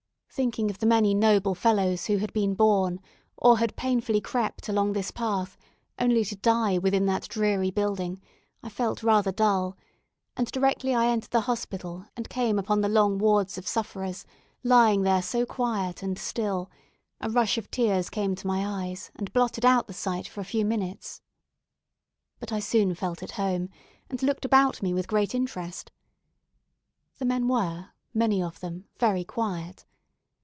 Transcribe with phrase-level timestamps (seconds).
[0.33, 3.01] Thinking of the many noble fellows who had been borne,
[3.35, 5.57] or had painfully crept along this path,
[5.99, 8.21] only to die within that dreary building,
[8.63, 9.75] I felt rather dull;
[10.37, 14.25] and directly I entered the hospital, and came upon the long wards of sufferers,
[14.63, 16.71] lying there so quiet and still,
[17.19, 20.45] a rush of tears came to my eyes, and blotted out the sight for a
[20.45, 21.21] few minutes.
[22.39, 23.67] But I soon felt at home,
[24.09, 25.91] and looked about me with great interest.
[27.17, 29.85] The men were, many of them, very quiet.